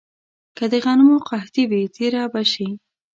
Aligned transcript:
که 0.57 0.65
د 0.71 0.73
غنمو 0.85 1.17
قحطي 1.29 1.63
وي، 1.69 1.83
تېره 1.95 2.23
به 2.33 2.41
شي. 2.51 2.69